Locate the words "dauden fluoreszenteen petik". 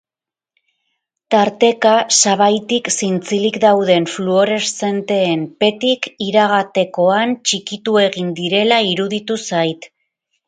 3.65-6.09